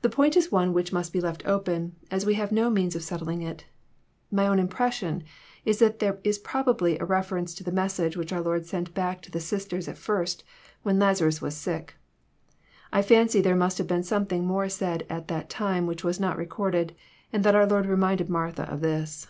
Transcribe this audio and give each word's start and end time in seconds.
The 0.00 0.08
point 0.08 0.34
is 0.34 0.50
one 0.50 0.72
which 0.72 0.94
must 0.94 1.12
be 1.12 1.20
left 1.20 1.44
open, 1.44 1.94
as 2.10 2.24
we 2.24 2.36
have 2.40 2.52
no 2.52 2.70
means 2.70 2.96
of 2.96 3.02
settling 3.02 3.42
it. 3.42 3.66
My 4.30 4.46
own 4.46 4.58
impression 4.58 5.24
is 5.66 5.78
that 5.78 5.98
there 5.98 6.18
is 6.24 6.38
probably 6.38 6.98
a 6.98 7.04
reference 7.04 7.52
to 7.56 7.62
the 7.62 7.70
message 7.70 8.16
which 8.16 8.32
our 8.32 8.40
Lord 8.40 8.64
sent 8.64 8.94
back 8.94 9.20
to 9.20 9.30
the 9.30 9.40
sis 9.40 9.66
ters 9.66 9.88
at 9.88 9.98
first, 9.98 10.42
when 10.84 10.98
Lazarus 10.98 11.42
was 11.42 11.54
sick. 11.54 11.96
I 12.94 13.02
fancy 13.02 13.42
there 13.42 13.54
must 13.54 13.76
have 13.76 13.86
been 13.86 14.04
something 14.04 14.46
more 14.46 14.70
said 14.70 15.04
at 15.10 15.28
that 15.28 15.50
time 15.50 15.86
which 15.86 16.02
is 16.02 16.18
not 16.18 16.38
recorded, 16.38 16.94
and 17.30 17.44
that 17.44 17.54
our 17.54 17.66
Lord 17.66 17.84
reminded 17.84 18.30
Martha 18.30 18.62
of 18.62 18.80
this. 18.80 19.26